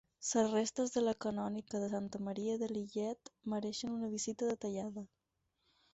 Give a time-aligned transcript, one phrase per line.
[0.27, 5.09] Les restes de la canònica de Santa Maria de Lillet mereixen una visita detallada.